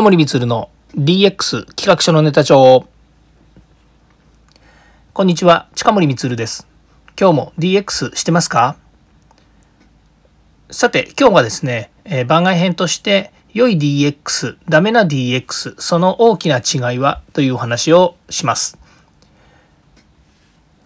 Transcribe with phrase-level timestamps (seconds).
[0.00, 2.86] 近森光の DX 企画書のネタ帳。
[5.12, 6.66] こんにちは、近森光です。
[7.20, 8.76] 今日も DX してますか？
[10.70, 17.20] さて、今日はですね、えー、番外編として、良い DX、ダメな DX、その大きな違いは？
[17.34, 18.78] というお話をします。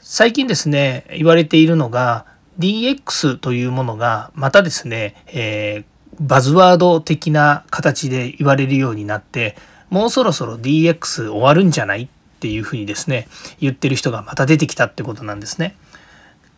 [0.00, 2.26] 最近ですね、言われているのが、
[2.58, 9.56] DX というものがまたですね、えー、バズワード的な形で言われるようになって
[9.90, 12.02] もうそろそろ DX 終わるんじゃない？
[12.04, 12.08] っ
[12.40, 13.26] ていうふうにですね
[13.58, 15.76] 言ってる人がまた出てきたってことなんですね。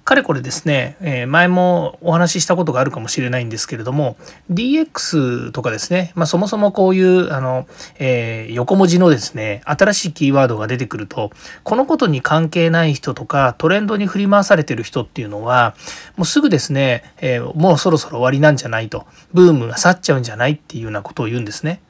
[0.06, 4.16] かれこれですね、え、前もお話ししたことがあるかもしれないんですけれども
[4.52, 7.66] DX とかですね、まあ、そもそもこういうあの、
[7.98, 11.32] えー、横文字のですね新しいキーワードが出てくると
[11.64, 15.74] このことに関係ない人とかトレンドに振り回されてる人っていうのは
[16.16, 21.80] もうすぐですね、えー、もうそろそろ終わりなんじゃないとブームが去っちゃうんじゃないっていうようなことを言うんですね。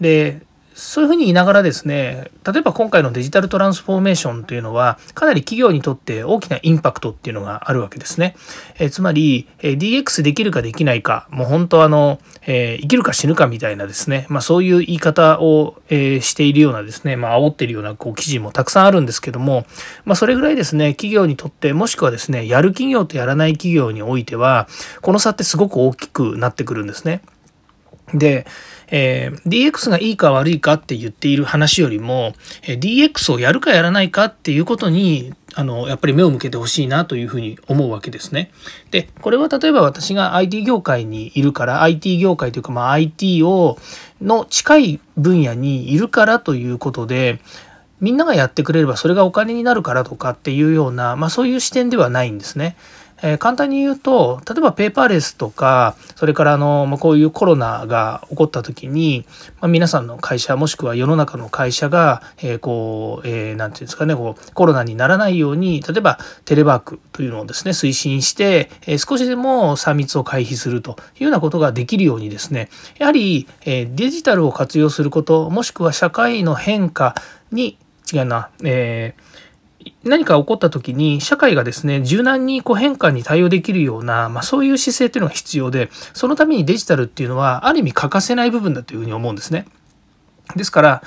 [0.00, 0.42] で
[0.78, 8.36] そういうふうに言いながらですね例えば今回のデジタルトランスフォーメーションというのはかなり企業にとって大きなインパクトっていうのがあるわけですね。
[8.78, 19.66] えつまり、え DX できるかできないかもう本当あの、えー、生きるか死ぬかみたいなですね、まあ、そういう言い方を、えー、しているようなですね、まあ煽ってるようなこう記事もたくさんあるんですけども、
[20.04, 24.68] まあ、それぐらいですね企業にとってもしくはですねやる企業とやらない企業においては
[25.02, 27.20] この差ってすごく大きくなってくるんですね。
[28.14, 28.46] で、
[28.90, 38.50] えー、DX がいいか悪いかって言っている話よりも、えー、DX をやるかやらないかっていうことにあのやっぱり目を向けてほしいなというふうに思うわけですね。
[38.90, 43.78] でこれは例えば私が IT 業界にいるから IT 業界というか、まあ、IT を
[44.22, 47.40] の近い分野にいるからということで
[48.00, 52.76] みんながやってくれればそれがお金になるからとかっていうような、まあ、そういう視点ではないんですね。
[53.22, 59.26] えー、簡単に言うと例えばペーパーレスとかそれからあの、まあ、こういうコロナが起こった時に、
[59.60, 77.14] まあ、皆さんの会社もしくは世の中の会社が、えー、こう何、えー、て言うんですかねこうコロナにならないように例えばテレワークというのをですね推進して、えー、少しでも3密を回避するというようなことができるようにですねやはり、えー、デジタルを活用することもしくは社会の変化
[77.50, 77.78] に
[78.12, 79.37] 違うな、えー
[80.04, 89.66] 何か起こった時に社会がですね柔軟にこう変化に対応できるような、まあ、そういう姿勢というのが必要でそのためにデジタルっていうのはある意味欠かせない部分だというふうに思うんですね。
[90.56, 91.02] ですから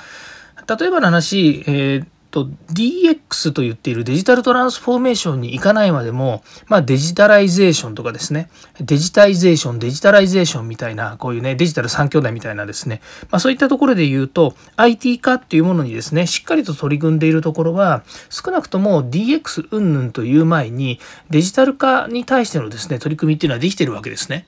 [0.78, 8.48] 例えばの話、えーと DX と言っているデジタルトランスフォーメーションに行かないまでも、まあ、デジタライゼーションとかですね
[8.80, 24.46] デジタイゼーションデジタライゼーションみたいなこういうねデジタル3兄弟みたいなですね、まあ、そういったところで言うと IT 化っていうものにですねしっかりと取り組んでいるところは少なくとも DX 云々という前にデジタル化に対してのですね取り組みっていうのはできてるわけですね。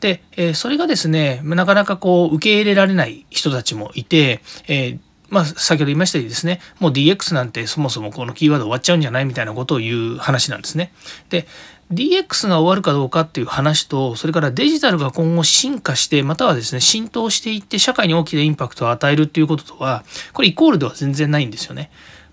[0.00, 4.98] で、えそれがですねなかなかこう受け入れられない人たちもいて、えー
[5.30, 10.92] まあ、先ほど言いましたようにですね、もう DX なんてそもそもこのキーワード終わっちゃうんじゃないみたいなことを言う話なんですね。
[11.30, 11.46] で、
[11.92, 21.90] DX が終わるかどうかっていう話と、それからデジタルが今後進化して、またはですね、浸透していって社会に大きなインパクトを与えるっていうこととは、これイコールでは全然ないんですよね。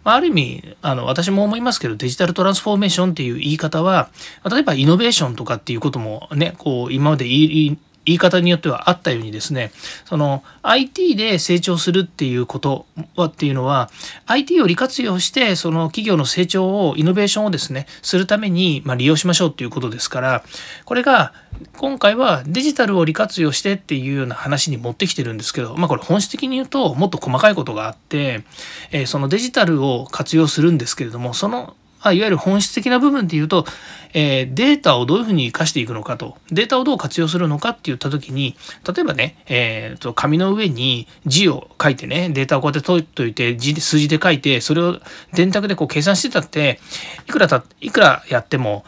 [0.07, 4.09] まあ、ある意味あの私も思いますけどデジタルトランスフォーメーションっていう言い方は
[4.49, 9.71] 例えばイノベーションとかっていうこともねこう今まで言い言い方によってはあったようにですね
[10.05, 12.85] その IT で成長するっていうこと
[13.17, 13.89] はっていうのは
[14.25, 20.43] IT を利活用してその企業の成長をイノベーションをですねするためにま利用しましょうっていうことですから
[20.85, 21.33] これが
[21.77, 28.43] 今回はデジタルを利活用してっていうような話に持ってきてるんですけどまあこれ本質的に言うともっと細かいことがあって、
[28.91, 33.65] えそのデジタルを活用するんですけれどもそのまあ、いわゆる本質的な部分で言うと、
[34.13, 38.55] えー、データをどういうふうに生かしていくのかと、データをどう活用するのかって言った時に、
[38.87, 44.99] 例えばね、えー、と紙の上に字を書いてね、データをこうやって取っといて、字数字で書いて、それを
[45.33, 46.79] 電卓でこう計算してたって、
[47.27, 48.85] いくらた、いくらやっても、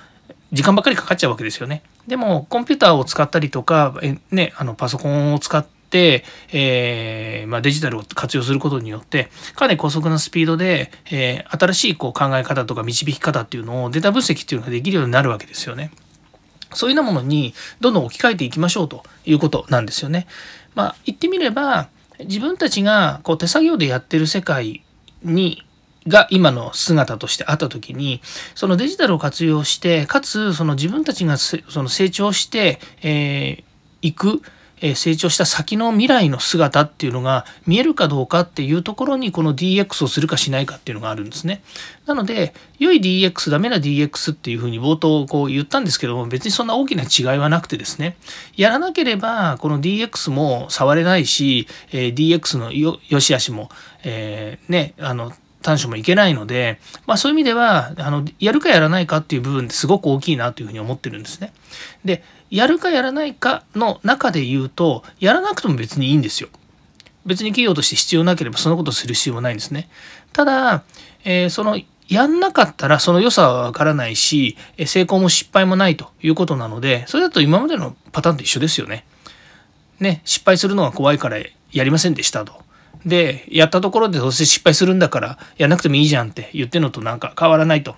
[0.51, 1.83] 時間ばっかりかかっちゃうわけですよね。
[2.07, 5.78] でも、コンピューターを使ったりとか、えね、あのパソコンを使って、
[6.51, 15.91] えー、まあ、デジタルを活用することによってかなり高速なスピードで、えー、新しいこう考え方とか導き方っていうのをデータ分析っていうのができるようになるわけですよね。
[16.73, 20.27] そういうようなものにどんどん置き換えていきましょうということなんですよね。
[20.75, 21.89] まあ、言ってみれば
[22.19, 24.83] 自分たちがこう手作業でやってる世界
[25.23, 25.65] に
[26.07, 28.21] が今の姿としてあった時に
[28.55, 34.41] そのデジタルを活用してかつその自分たちがその成長してい、えー、く
[34.81, 41.61] え成長した先の未来の姿っていうのが見えるかどうかっていうところにこの DX をするかしないかっていうのがあるんですね。
[42.05, 48.17] なので良い DX ダメな DX っていうふうに冒頭こう言ったんですけども別にそんな大きな違いはなくてですね
[48.55, 53.69] やらなければこの DX も触れないし、え DX のよし悪しも、
[54.03, 61.53] えー、ねあの短所もいけないので、まあ、そういう意味ではあのやるかやらないかっていう部分ってすごく大きいなというふうに思ってるんですね。
[62.05, 66.49] でやるかやらないかの中で言うとやらなくても別にいいんですよ。
[67.25, 69.89] 別に企業として必要なければそのことをする必要もないんですね。
[70.33, 70.83] ただ、
[71.25, 79.05] えー、そのやんなかったらその良さはわからないし成功も失敗もないということなのでそれだと今までのパターンと一緒ですよね。
[79.99, 81.37] ね失敗するのが怖いから
[81.71, 82.68] やりませんでしたと。
[83.05, 87.95] でやったところでどうせ失敗するんだからやんなくてもいいじゃんって言ってるのとなんか変わらないと。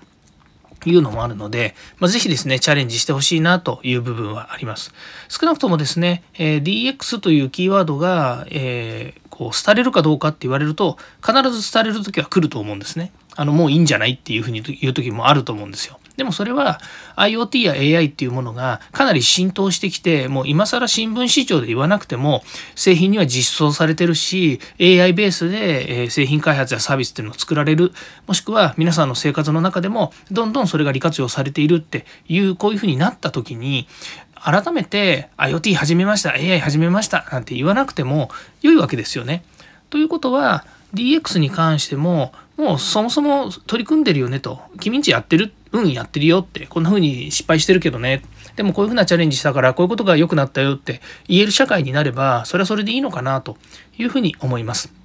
[0.84, 4.92] いうのもあるので、まあ、ぜひですね、チャレンジしてほしいなという部分はあります。
[5.28, 13.12] 少なくともですね、えー、DX というキーワードが、えー、こう、廃れるかどうかって言われると、必ず廃れる時は来ると思うんですね。
[13.36, 16.00] あの、もういいんじゃないっていうふうに言う時もあると思うんですよ。
[16.16, 16.80] でもそれは
[17.16, 22.42] IoT や AI っていうものがかなり浸透してきてもう今更新聞市場で言わなくても
[22.74, 27.92] 製品には実装されてるし AI ベースで製品開発やサービスっていうのを作られる
[28.26, 33.86] もしくは皆さんの生活の中でもどんどんそれが利活用されているっていうこういうふうになった時に
[34.34, 38.28] 改めて IoT 始めました AI 始めましたなんて言わなくても
[38.60, 39.44] 良いわけですよね。
[39.88, 40.64] ということは
[40.94, 48.22] DX に関してももうそもそも取り組んでるよねと君んちやってるうんやってるよってこんな風に失敗してるけどね
[48.56, 53.56] でもこういう風なチャレンジしたからこういうことが良くなったよって言える社会になればそれはそれでいいのかなと
[53.98, 55.02] いうふうに思います。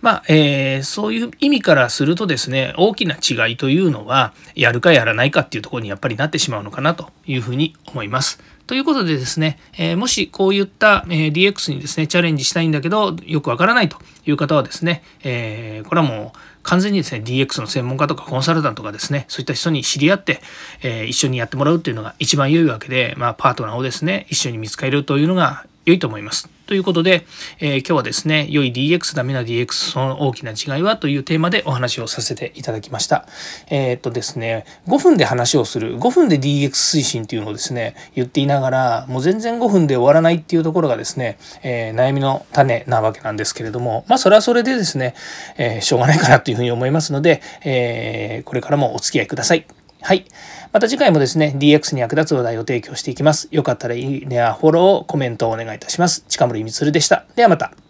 [0.00, 8.40] まあ、えー、そういう意味からするとですね、大きな違いというのは、やるかやらないかっていうところにやっぱりなってしまうのかなというふうに思います。
[8.68, 20.42] ということでですね、えー、もしこういった、えー、DX にですね、チャレンジしたいんだけど、よくわからないという方はですね、えー、これはもう完全にですね、DX の専門家とかコンサルタントがですね、そういった人に知り合って、
[20.82, 26.57] え一緒にやってもらうっていうのが一番良いわけで、まあ、パートナーをですね、一緒に見つかるというのが良いと思います。
[26.68, 27.24] ということで、
[27.60, 33.26] えー、今日はですね、良い DX、ダメな DX、その大きな違いはというテーマでお話をさせていただきました。
[33.70, 45.14] えー、っとですね、5分で話をする、5分で DX 推進っていうのをですね、言っていながら、もう全然5分で終わらないっていうところがですね、えー、悩みの種なわけなんですけれども、まあそれはそれでですね、
[45.56, 49.64] えしょうがないかなというふうに思いますので、えこれからもお付き合いください。
[50.02, 50.26] はい。
[50.72, 53.48] また次回もですね、DX に役立つ話題を提供していきます。
[53.50, 56.24] よかったらいいねやフォロー、コメントをお願いいたします。
[56.28, 57.24] 近森光でした。
[57.36, 57.87] ではまた。